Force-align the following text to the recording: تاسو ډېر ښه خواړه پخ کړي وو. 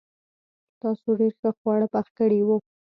تاسو 0.81 1.07
ډېر 1.19 1.33
ښه 1.39 1.49
خواړه 1.57 1.87
پخ 1.93 2.05
کړي 2.19 2.41
وو. 2.43 2.57